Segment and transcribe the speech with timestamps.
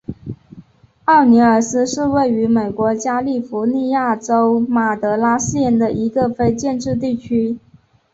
[1.05, 7.59] 奥尼尔斯是位于美国加利福尼亚州马德拉县的一个非建制地区。